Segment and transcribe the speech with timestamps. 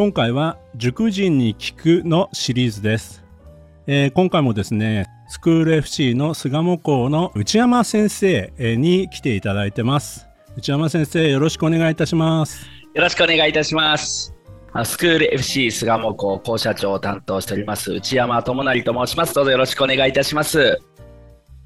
[0.00, 3.22] 今回は塾人に聞くのシリーズです、
[3.86, 10.26] えー、今回もですねスクール FC の巣鴨校の内山先生に来ていただいてます。
[10.56, 12.64] 内山先生よろしくお願いいたします。
[12.94, 14.34] よろしくお願いいたします。
[14.86, 19.34] スクール FC 巣鴨校校舎長を担当しております内山智成と申します。
[19.34, 20.80] どうぞよろしくお願いいたします。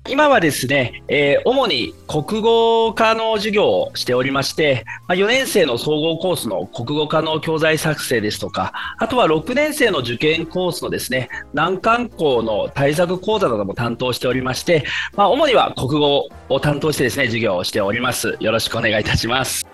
[0.06, 14.84] 今はですね、えー、主に国語科の授業をしておりまして、まあ、4年生の総合コースの国語科の教材作成ですとか、あとは6年生の受験コースのですね、難関校の対策講座なども担当しておりまして、
[15.16, 18.36] まあ、主には国語を担当してですね、授業をしております。
[18.40, 19.66] よろしくお願いいたします。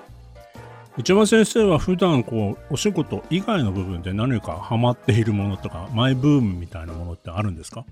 [0.97, 7.85] 内山先生は普段こうお仕事以外の部分で何かハマっているものとかマイブームみたいなものってあるんですか？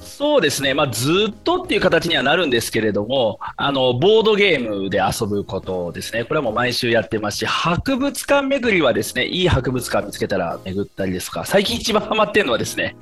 [0.00, 12.96] そうですね、まあ、ずっとっていう形にはなるんですけれども、あのボードゲームで遊ぶことですね、これはもう毎週やってますし、博物館巡りはですね、いい博物館見つけたら巡ったりですとか、最近一番ハマってるのはですね、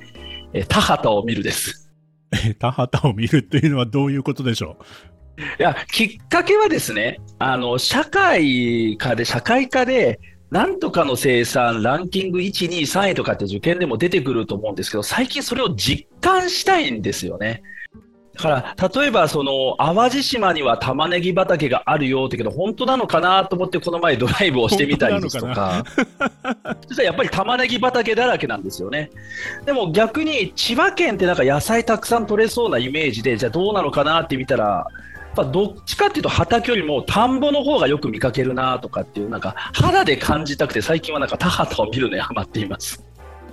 [0.53, 1.91] え田畑を見るです。
[2.59, 5.41] 田畑を見るっていうのはどういうことでしょう？
[5.41, 10.19] いやきっかけはですね、あの社会科で、社会科で、
[10.51, 17.61] なんとかの生産、ランキング1、2、3位とかって受験でも出てくると思うんですけど、最近それを実感したいんですよね。
[18.33, 25.83] だから、例えば、その、淡路島には玉ねぎ畑があるよってけど、本当なのかなと思って、この前ドライブをしてみたりですとか、
[26.87, 29.11] そしたらやっぱり玉ねぎ畑だらけなんですよね。
[29.65, 34.87] でも逆に、千葉県ってなんか野菜たくさん取れそうなイメージで、じゃあどうなのかなって見たら、
[35.35, 43.03] ぱどっちかっていうと畑よりも田んぼの方がよく見かけるなとかっていうなんか肌で感じたくて最近はなんか田畑を見るのにハマっています。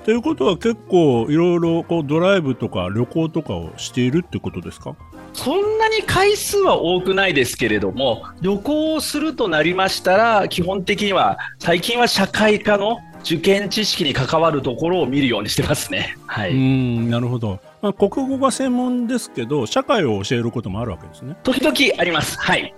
[0.05, 4.95] ということは結構いろいろこうドライブとか旅行とかをしているってことですか？
[5.33, 16.17] そんなに回数は多くないですけれども旅行をするとなりましたら基本的には最近は社会科の受験知識に関わるところを見るようにしてますね。
[16.29, 21.37] はい、うんなるほど、まあ、国語が専門ですけど社会を教えることもあるわけですね。
[21.45, 22.37] 時々あります。
[22.39, 22.75] はい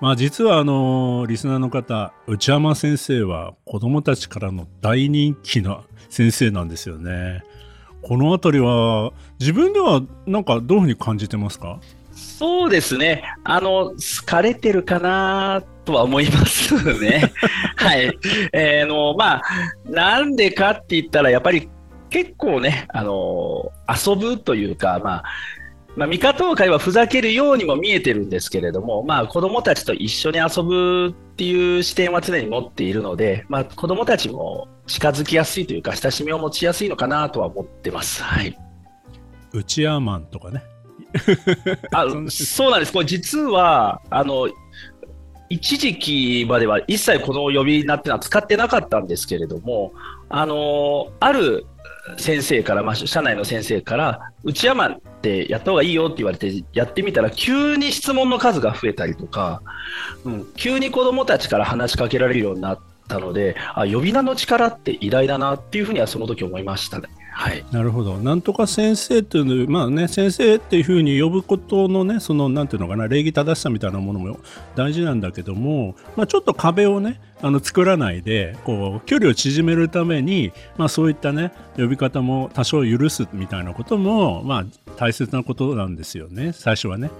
[0.00, 7.44] まあ実はあのリスナーの方内山先生は子どもたちからの大人気な先生なんですよね。
[8.02, 11.80] この辺りは自分ではなんかどういうふうに感じてますか？
[12.12, 13.22] そうですね。
[13.44, 17.32] あの、疲れてるかなとは思いますね。
[17.76, 18.18] はい。
[18.52, 19.42] えー、の、まあ、
[19.86, 21.68] なんでかって言ったら、やっぱり
[22.10, 25.24] 結構ね、あの、遊ぶというか、まあ、
[25.96, 38.22] まあ、見方を変えばふざけるようにも見えてるんですけれども、まあ、子供たちと一緒に遊ぶっていう視点は常に持っているので、まあ、子供たちも近づきやすいというか、親しみを持ちやすいのかなとは思ってます。
[38.22, 38.56] はい。
[39.52, 40.62] 内山マンとかね。
[41.92, 42.92] あそうなんです。
[42.92, 44.48] これ実は、あの、
[45.48, 49.92] 一時期までは一切この呼び名っていうのは使ってなかったんですけれども、
[50.28, 51.66] あの、ある
[52.16, 59.62] 先生から、まあ、社内の先生から、内山ってやった方がいいよって言われて、やってみたら、急に質問の数が増えたりとか、
[60.24, 62.78] うん、急に子どもたちから話しかけられるようになっ
[63.08, 67.08] たので、あ呼び名の力って偉大だなっていうふうにはその時思いましたね。
[67.32, 74.38] はい、なるほど、なんとか先生っていうのまあね、先生っていうふうに呼ぶことのね、そのなんていうのかな、礼儀正しさみたいなものも
[74.74, 84.66] 大事なんだけども、まあ、ちょっと壁をね、あの作らないで、こう距離を縮めるために、まあ、そういったね、呼び方も多少許すみたいなことも、まあ、
[84.96, 87.10] 大切なことなんですよね、最初はね。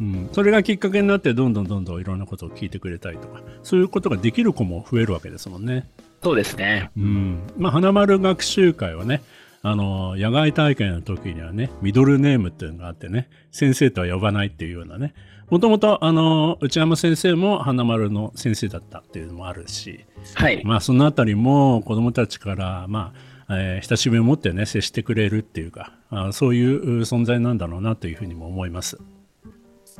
[0.00, 5.86] うん、それがきっかけになってどんどんどんどんいろんなことを聞いてくれたりとかそういうことができる子も増えるわけですもんね。
[6.22, 6.90] そうですね。
[6.96, 7.42] うん。
[7.56, 9.22] まあ、花丸学習会はね、
[9.62, 15.14] あの、野外大会の時にはね、ミドルネームっていうのがあってね、先生とは呼ばないっていうようなね、
[15.50, 20.62] もともと、あの、内山先生も花丸の先生だったっていうのもあるし、はい。
[20.64, 23.12] まあ、そのあたりも子供たちから、ま
[23.48, 28.98] あ、えー、親しみを持ってね、接してくれるっていうか、あそういう存在なんだろうなというふうにも思います。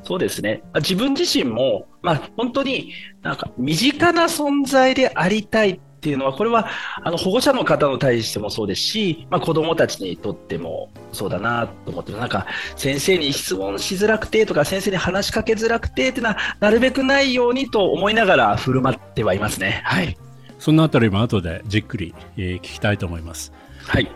[0.04, 0.62] そうですね。
[0.76, 6.68] 自分自身も、まあ、本当になんか身近な存在でありたいっていうのは、これは
[7.02, 19.82] あの保護者の方に対してもそうですし、まあ、子どもたちにとってもそうだなと思ってなんか先生に質問しづらくてとか、先生に話しかけづらくてっていうのは、なるべくないようにと思いながら振る舞ってはいますね。
[19.84, 20.16] はい
[20.58, 23.50] そのあたりも後でじっくり、えー聞きたいと思います。
[23.86, 24.10] はい。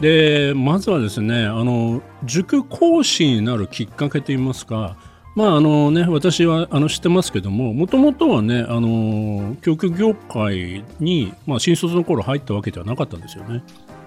[0.00, 4.96] でまずはですねあの塾講師になるきっかけといいますか
[5.34, 13.62] まああのね私はあの知ってますけどももともとはねあの教育業界に、まあ、新卒の頃入ったわけではなかったんですよね。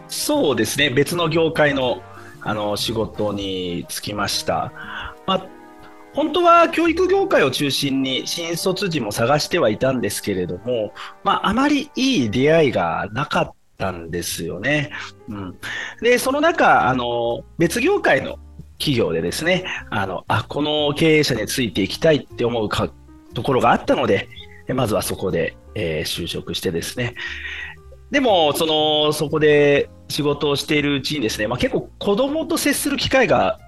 [0.08, 0.90] そうですね。
[0.90, 2.02] 別の業界の、
[2.42, 4.72] あの、仕事に就きました。
[5.26, 5.48] まあ、
[6.14, 10.94] 本当は教育業界を中心に新卒時も探してはいたんですけれども、
[11.24, 14.92] まあ、あまりいい出会いがなかったんですよね。
[15.28, 15.58] うん。
[16.02, 18.38] で、その中、あの、別業界の
[18.78, 22.90] 企業でですね、あの、あ、この経営者についていきたいって思うか
[23.34, 24.28] ところがあったので、
[24.68, 27.16] えまずはそこで、えー就職してですね。
[28.12, 33.60] でも、その、そこで仕事をしているうちにですね、まあ、結構子供と接する機会が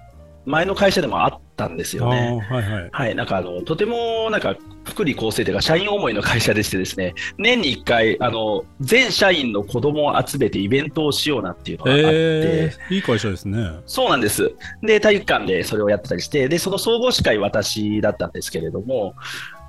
[0.48, 2.42] 前の会社でもあったんですよね。
[2.48, 2.88] はいはい。
[2.90, 13.58] はい、なんかあの、とてもなんか福利厚生というか社員思いの会社でしてですね、年に1回、あの、全社員の子供を集めてイベントをしようなっていうのがあって、えー、いい会社ですね。
[13.86, 14.50] そうなんです。
[14.82, 19.14] で、体育館でそれをやってたりして、で、その総合司会私だったんですけれども、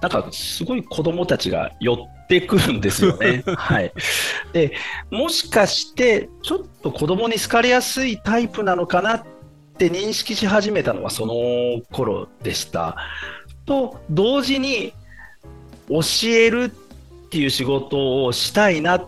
[0.01, 3.43] なんかすごい子供たちが寄ってくるんですよね。
[3.57, 3.91] はい。
[4.53, 4.71] で、
[5.11, 9.38] もしかして、ちょっと子供に好かれやすいタイプなのかなって
[9.87, 11.33] 認識し始めたのはその
[11.91, 12.97] 頃でした。
[13.65, 14.93] と、同時に、
[15.89, 19.07] 教えるっていう仕事をしたいなっ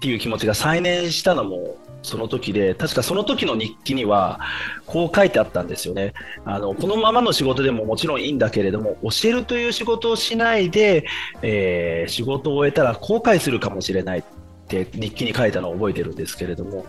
[0.00, 4.40] ていう気持ちが再燃したのもその時で、確かその時の日記には、
[4.86, 6.12] こう書いてあったんですよね。
[6.44, 11.06] あの、このままの仕事でももちろんいいんだけれども、教えるという仕事をしないで、
[11.42, 14.24] えー仕事を終えたら後悔するかもしれないっ
[14.66, 16.88] て日記に書いたのを覚えてるんですけれども、だか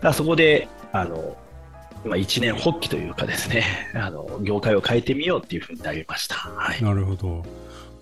[0.00, 1.36] らそこで、あの、
[2.04, 3.64] まあ、一年発起というかですね、
[3.94, 6.36] あの、業界を変えてみようっていうふうになりました。
[6.36, 6.82] はい。
[6.82, 7.44] なるほど。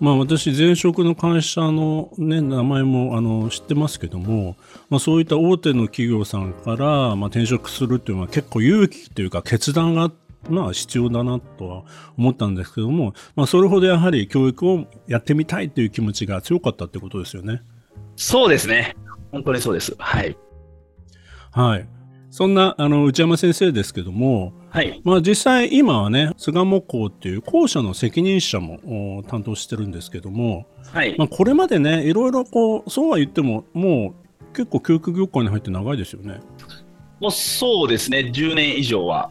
[0.00, 4.56] まあ私前職の会社のね名前もあの知ってますけども、
[4.90, 10.10] まあそういった大手の企業さんからまあ転職するっていうのは結構勇気というか決断が
[10.50, 11.84] まあ必要だなとは
[12.18, 17.62] 思ったんですけども、まあそれほどやはり教育をやってみたいという気持ちが強かったってことですよね。
[18.16, 18.96] そうですね。
[19.30, 19.94] 本当にそうです。
[19.98, 20.36] はい。
[21.52, 21.86] はい。
[22.32, 25.02] そんなあの内山先生ですけども、はい。
[25.04, 31.14] まあ実際今はね巣鴨校っていう校舎の責任者もお担当してるんですけども、はい。
[31.18, 36.40] まあ、これまでねいろいろこうそうは言ってももう結構教育業界に入って長いですよね。
[37.20, 38.32] もうそうですね。
[38.34, 39.30] 10年以上は。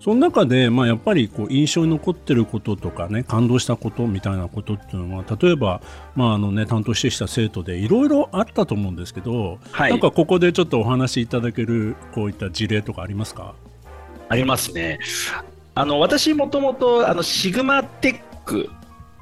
[0.00, 5.82] その中で、まあ、やっぱりこう印象に残ってることとかね感動したことみたいなことっていうのは例えば、
[6.16, 13.54] まああのね、担当してきた生徒でいろいろあったと思うんですけど、はいなんかここでちょっとお話しいただけるこういった事例とかありますか？
[14.30, 14.98] ありますね。
[15.74, 18.70] あの私もともとあのシグマテック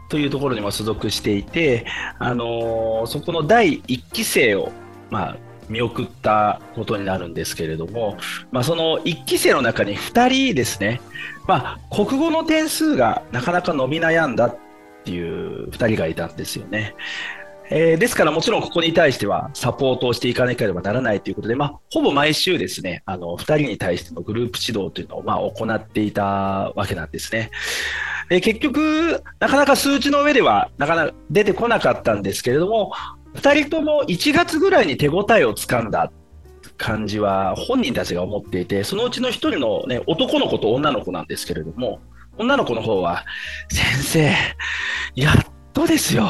[0.09, 1.87] というところにも所属していて、
[2.19, 4.71] あのそこの第1期生を、
[5.11, 5.37] まあ、
[5.69, 8.17] 見送ったことになるんですけれども、
[8.51, 11.01] まあ、その1期生の中に2人ですね、
[11.47, 14.57] まあ、国語の点数がなかなか伸び悩んだっ
[15.05, 16.95] ていう2人がいたんですよね。
[17.71, 27.51] えーですからもちろんここに対してはサポートをしていかなければならないということで、まあ、ほぼ毎週ですね、あの、2人に対してのグループ指導というのを、ま、行っていたわけなんですね。
[28.29, 32.93] で結局、なかなか数値の上ではなかなか出てこなかったんですけれども、
[33.41, 36.11] 2人とも1月ぐらいに手応えをつかんだ
[36.77, 42.01] 感じは本人たちが思っていて、そのうちの1人の、ね、男の子と女の子なんですけれども、
[42.37, 43.25] 女の子の方は、
[43.69, 44.33] 先生、
[45.17, 45.35] やっ
[45.73, 46.29] とですよ。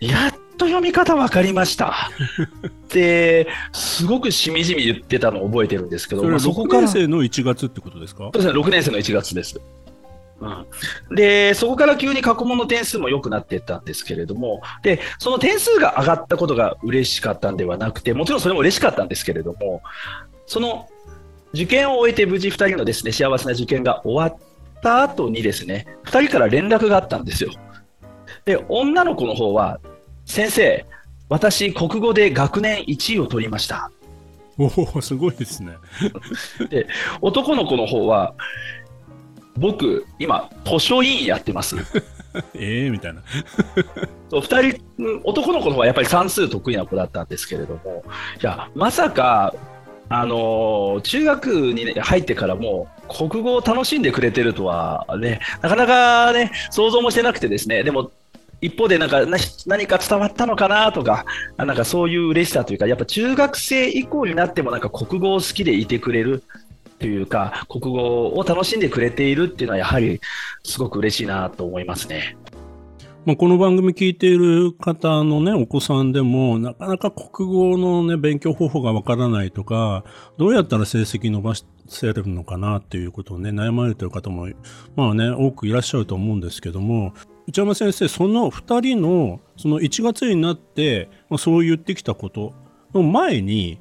[0.00, 2.10] やっと読み方分かりました。
[2.66, 8.24] って、すごくしみじみ言ってたのを覚えてるんですけど、それはまあそこ6から年生の1月ってことですか？
[8.24, 9.60] そうですね、6年生の1月です。
[10.40, 19.82] うん、で、そこから急に過去問の点数も良くなっていったんですけれども、で、その点数が上がったことが嬉しかったんではなくて、もちろんそれも嬉しかったんですけれども、
[20.46, 20.88] その
[21.54, 24.40] 受験を終えて無事2人のですね、幸せな受験が終わっ
[24.82, 27.50] た後にですね、2人から連絡があったんですよ。
[28.44, 29.80] で、女の子の方は、
[30.26, 30.84] 先生、
[31.28, 33.90] 私、国語で学年1位を取りました。
[34.58, 35.76] おおすごいですね。
[37.20, 38.34] 男の子の方は、
[39.56, 41.76] 僕、今、図書委員やってます。
[42.54, 43.22] ええみたいな。
[44.28, 48.04] そう二人、うん男の子の方はやっぱり算数得意な子だったんですけれども、
[48.40, 49.54] いや、まさか、
[50.08, 58.10] あのー中学に、ね、入ってからも、国語を楽しんでくれてるとはね、なかなかね、想像もしてなくてですね、でも、
[58.60, 59.36] 一方でなんかな
[59.66, 61.24] 何か伝わったのかなとか、
[61.56, 66.42] あなんかそういう嬉しさというか、やっぱ中学生以降になってもなんか国語を好きでいてくれる
[66.98, 70.20] というか、国語を楽しんでくれているっていうのはやはり
[70.64, 72.36] すごく嬉しいなと思いますね。
[73.24, 80.04] まあ、この番組聞いている方のね、お子さんでも、なかなか国語のね、勉強方法がわからないとか、
[80.38, 81.54] どうやったら成績伸ば
[81.88, 84.46] せるのかなっていうことをね、悩まれてる方も、
[84.94, 87.14] まあね、多くいらっしゃると思うんですけども、
[87.48, 92.54] 内山先生、その2人の、その1月になって、そう言ってきたこと
[92.94, 93.80] の前に、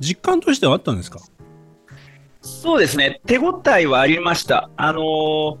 [0.00, 1.20] 実感としてはあったんですか？
[2.46, 4.70] そうですね、手応えはありました。
[4.76, 5.58] あのー、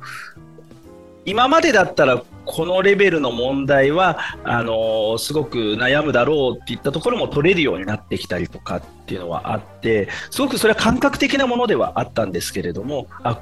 [1.24, 13.40] 今までだったらこのレベルの問題はあのすごく悩むだろうっていったところも取れるようになってきたりとかっていうのはあってすごくそれは感覚的なものではあったんですけれどもあ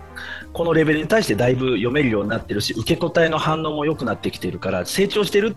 [0.55, 5.55] このレベルに対してだいぶ読めるようになってるし受け答えの反応も良くなってきているから成長してる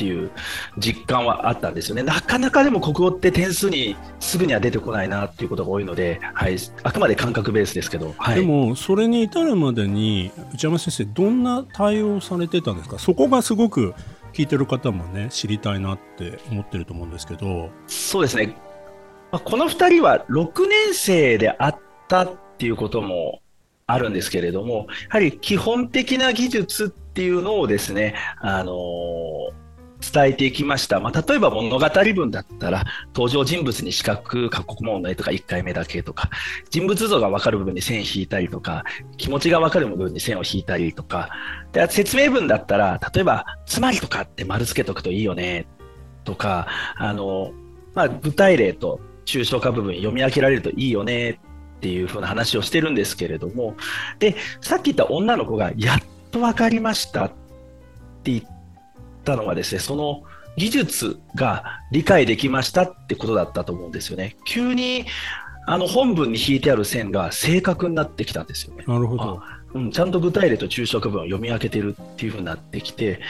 [0.00, 0.30] っていう
[0.78, 2.02] 実感はあったんですよね。
[2.02, 12.98] なかなかでも国語って点数にすぐには出てこないなっていうことが多いので、はい、あくまで感覚ベースですけど、はい、でもそれに至るまでに内山先生どんな対応されてたんですか？
[12.98, 13.92] そこがすごく
[14.32, 17.68] 聞いてる方もね知りたいなって思ってると思うんですけど。
[17.86, 18.56] そうですね、
[19.32, 21.78] まあ、この2人は6年生であっ
[22.08, 23.42] たっていうことも
[23.86, 29.60] あるんですけれどもやはり基本的な技術っていうのをですねあのー
[30.00, 30.98] 伝えていきました。
[31.00, 36.30] まあ、例えば物語文だったら、登場人物に四角、過去問題とか1回目だけとか、
[36.70, 38.84] 人物像が分かる部分に線引いたりとか、
[39.16, 41.30] 気持ちが分かる部分に線を引いたりとか、
[41.72, 45.66] で説明文だったら、例えば、つまりとかって丸付けとくといいよね、
[46.24, 46.66] とか、
[46.96, 47.52] あの、
[47.94, 53.74] まあ、具体例と抽象化部分読み分けられるといいよね、っていうふうな話をしてるんですけれども、
[54.18, 55.98] で、さっき言った女の子が、やっ
[56.30, 57.28] と分かりましたっ
[58.22, 58.59] て言って、
[59.24, 60.22] たのはですね、その
[60.56, 64.36] 技術が理解できましたってことだったと思うんですよね。
[64.44, 65.06] 急に
[65.66, 68.84] あの本文に引いてある線が正確になってきたんですよね。
[68.86, 69.42] なるほど。
[69.74, 73.20] うん、ちゃんと具体例と抽象化文を読み分けてるっていうふうになってきて、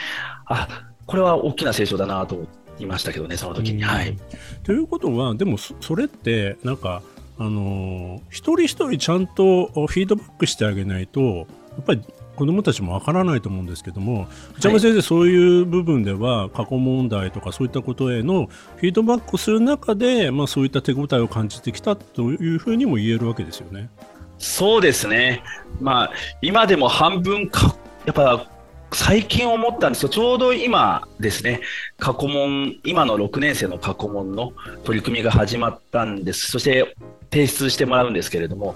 [0.45, 0.67] あ
[1.05, 2.47] これは大きな成長だなと思
[2.79, 3.83] いましたけどね、その時に。
[3.83, 4.17] はい、
[4.63, 7.03] ということは、でもそれって、なんか、
[7.37, 11.43] あのー、一人一人ちゃんとフィードバックしてあげないと、や
[11.81, 12.01] っぱり
[12.41, 23.91] 子どもたちもわからないと思うんですけども内山先生、そういう部分では過去問題とかそういったことへのフィードバックする中で、まあ、そういった手応えを感じてきたというふうにも言えるわけですよね。
[24.39, 25.43] そうですね、
[25.79, 28.47] まあ、今でも半分かやっぱ
[28.91, 31.61] 最近思ったんですよ、ちょうど今ですね、
[31.99, 34.51] 過去問、今の6年生の過去問の
[34.83, 36.95] 取り組みが始まったんです、そして
[37.31, 38.75] 提出してもらうんですけれども、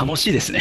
[0.00, 0.60] 楽しいですね。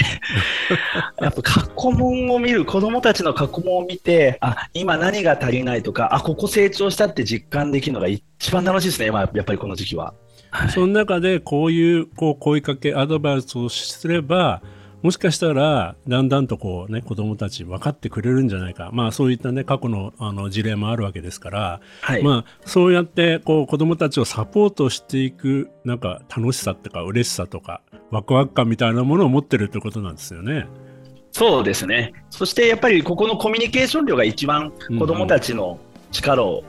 [1.22, 10.14] やっぱ過去問を見る、子供たちの過去問を見て、あ、今何が足りないとか、あ、ここ成長したって実感できるのが一番楽しいですね、今、やっぱりこの時期は。
[10.52, 14.62] はい、その中でこういうこう声かけ、アドバイスをすれば、
[15.06, 18.90] もしかしたら、だんだんとこうね、子供たち分かってくれるんじゃないか。
[18.92, 30.66] まあそういったね、過去のあの事例もあるわけですから、はい、まあそうやってこう子供たちをサポートしていく、なんか楽しさとか嬉しさとか、ワクワク感みたいなものを持ってるってことなんですよね。
[31.32, 32.12] そうですね。
[32.32, 35.80] そしてやっぱりここのコミュニケーション量が一番子供たちの
[36.12, 36.64] 力を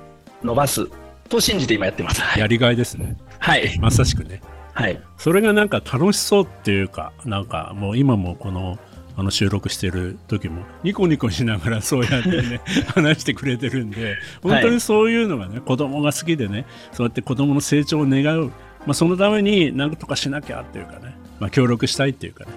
[0.45, 0.87] 伸ばす
[1.31, 2.21] と信じて今やってます。
[2.39, 3.17] やりがいですね。
[3.39, 3.79] はい。
[3.79, 4.43] まさしくね。
[4.77, 8.79] はい、それがなんか楽しそうっていうかなんかもう今もこの
[9.17, 12.61] あの収録してる時もニコニコしながらそうやってね
[12.95, 18.53] 話してくれてるんで本当にそういうのがね、はい、子供が好きでねそうやって子供の成長を願う、ま
[18.89, 22.51] あ、そのために何とかしなきゃっていうかね、まあ、協力したいっていうかね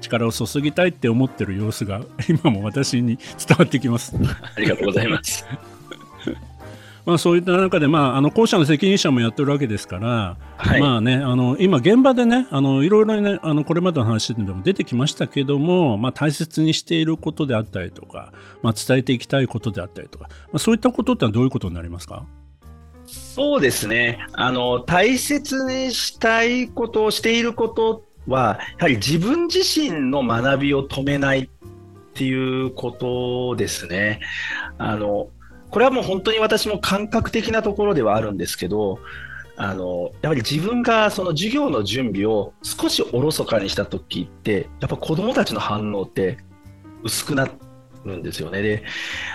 [0.00, 4.16] 力を注ぎたいって思ってる様子が今も私に伝わってきます。
[4.56, 5.46] ありがとうございます
[7.10, 22.24] まあ、そういった中で、まあ、あの校舎の責任者もやってるわけですから、はい、まあね、あの今、現場でね、あのいろいろね、あのこれまでの話でも出てきましたけども、まあ、大切にしていることであったりとか、まあ、伝えていきたいことであったりとか、まあ、そういったことってどういうことになりますか？
[23.06, 24.24] そうですね。
[24.34, 31.48] あの、大切にしたいことをしていることは、やはり自分自身の学びを止めないっ
[32.14, 34.20] ていうことですね。
[34.78, 35.28] あの
[35.70, 38.98] これはもう本当に私も感覚的なところではあるんですけど、
[39.56, 46.38] あのやはり自分がその授業の準備を少しおろそかにした時ってやっぱ子どもたちの反応って
[47.02, 47.48] 薄くな
[48.04, 48.62] るんですよね。
[48.62, 48.84] で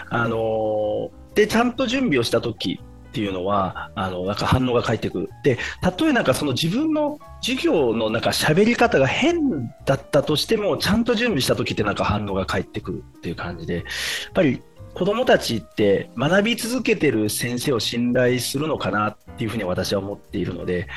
[0.10, 5.30] あのでちゃんと準備をした時っていうのはあのなんか反応が返ってくる。
[5.44, 13.84] でたとえなんかその自分の授業のなんか喋り方が変だったとしてもちゃんと準備した時ってなんか反応が返ってくるっていう感じでやっ
[14.34, 14.62] ぱり
[14.96, 20.88] 子どもたちって学び続けてる先生を信頼するのかなっていうふうに私は思っているので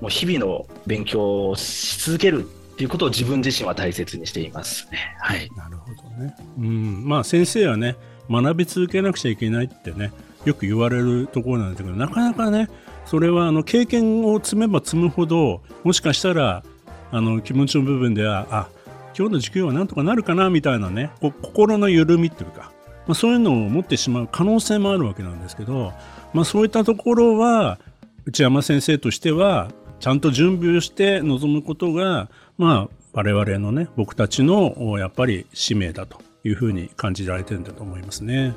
[0.00, 4.98] もう日々の勉強をし続けるっていうことを自分自身は大切にしていますね。
[5.20, 7.08] はい、なるほどね、うん。
[7.08, 7.94] まあ、先生はね
[8.28, 10.10] 学び続けなくちゃいけないってね
[10.44, 12.68] よく言われるところなんですけどなかなかね
[13.06, 16.64] それはあの経験を積めば積むほどもしかしたら
[17.12, 18.68] あの気持ちの部分ではあ
[19.16, 22.72] 今日の授業はなんとかなるかなみたいなね心の緩みっていうか、
[23.06, 25.92] まあ、そういうのを持ってしまう可能性もあるわけなんですけど、
[26.32, 27.78] まあ、そういったところは
[28.26, 29.70] 内山先生としては
[30.00, 38.54] ちゃんと準備をして臨むことがまあ我々のね僕たちのやっぱり使命だというふうに感じられてるんだと思いますね。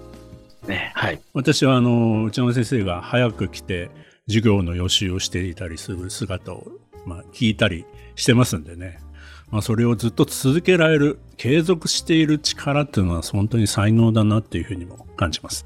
[0.68, 3.90] ねはい、私はあの内山先生が早く来て
[4.28, 6.68] 授業の予習をしていたりする姿を、
[7.06, 7.86] まあ、聞いたり
[8.16, 9.00] してますんでね、
[9.50, 15.66] まあ、それをずっと続けられる継続している力っていうのは本当に才能だなっていうふうにも感じます。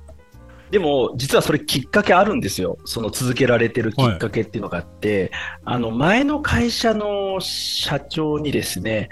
[0.69, 2.77] でも、実はそれきっかけあるんですよ。
[2.85, 5.31] その続けられてるきっかけっていうのがあって、
[5.63, 9.09] はい、あの、前の会社の社長にですね、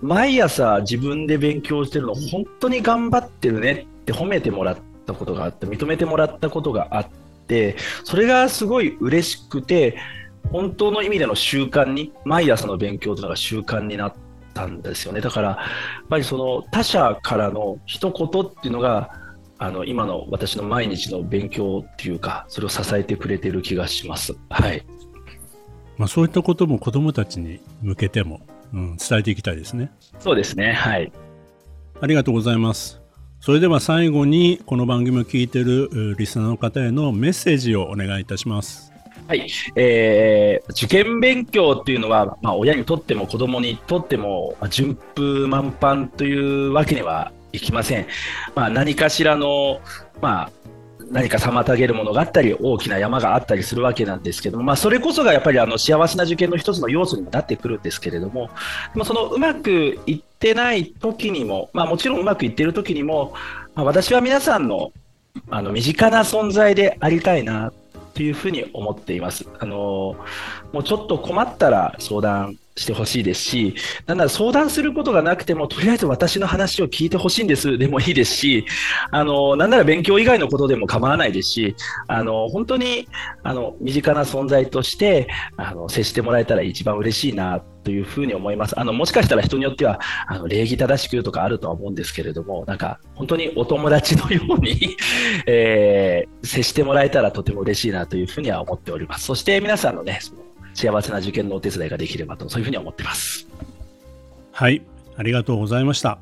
[0.00, 7.08] 毎朝自分で勉強してるの本当に頑張ってるねって褒めてもらったことがあって、認めてもらったことがあっ
[7.46, 9.96] て、それがすごい嬉しくて、
[10.52, 14.14] 本当の意味での習慣に、毎朝の勉強というのが習慣になっ
[14.54, 15.20] たんですよね。
[15.20, 15.58] だから、や
[16.04, 19.10] っぱりその他者からの一言っていうのが、
[19.58, 24.34] あの今の私の毎日の勉強っていうか、それを支えてくれている気がします。
[24.50, 24.84] はい。
[25.96, 28.40] まあ、そういったことも子どもたちに向けても、
[28.74, 29.90] うん、伝えていきたいですね。
[30.18, 30.72] そうですね。
[30.74, 31.10] はい。
[32.00, 33.00] ありがとうございます。
[33.40, 38.95] それでは最後にこの番組を聞いているリスナーの方へのメッセージをお願いいたします。
[39.28, 48.06] はい、えー、受験勉強っていうのは、まあ、親にとっても子供にとっても、ま、順風満帆というわけにはいきません。
[48.54, 49.80] まあ、何かしらの、
[50.20, 50.50] まあ、
[51.10, 58.50] 何か妨げるものがあったり、大きな山があったりするわけなんですけども、まあ、それこそがやっぱりあの幸せな受験の一つの要素になってくるんですけれども、
[58.94, 63.34] まあ、そのうまくいってない時にも、まあ、もちろんうまくいっている時にも、
[63.74, 64.92] まあ、私は皆さんの
[65.50, 67.70] あの身近な存在でありたいな
[68.16, 69.46] というふうに思っています。
[69.58, 70.16] あの
[70.72, 73.74] もうちょっと困ったら相談してほしいですし、
[74.06, 78.64] なんなら相談することがなくても、とりあえず私の話を聞いてほしいんですでもいいですし、
[79.10, 81.76] あの、なんなら勉強以外のことでも構わないですし、
[82.06, 83.06] あの、本当に、
[83.42, 88.78] あの、身近な存在として、あの、接してもらえたら一番嬉しいな、というふうに思います。
[88.80, 94.96] あの、もしかしたら人によっては、あの、礼儀正しくとかあるとは思うんですけれども、なんか、本当にお友達のように
[95.46, 99.26] えー、接してもらえたらとても嬉しいなというふうには思っております。
[99.26, 100.18] そして皆さんのね、
[100.74, 103.46] 幸せな受験のお手伝いができればと、そういうふうに思っています。
[104.50, 104.82] はい、
[105.16, 106.18] ありがとうございました。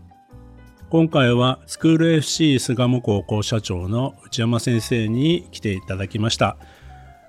[0.90, 6.58] 今回はスクール FC 巣鴨高校社長の内山先生に来ていただきました。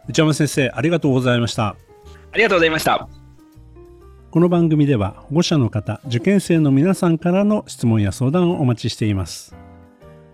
[0.10, 1.78] 内山先生、ありがとうございました。
[2.34, 3.25] ありがとうございました。
[4.36, 9.56] この番組では保護者の方、受験生の皆さんからの質問や相談をお待ちしています。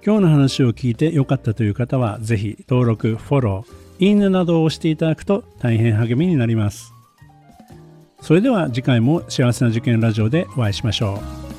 [0.03, 6.91] 今日の話を聞いて良かったという方は、ぜひ登録、フォロー、いいねなどを押していただくと大変励みになります。
[8.21, 11.50] それでは次回も幸せな受験ラジオでお会いしましょう。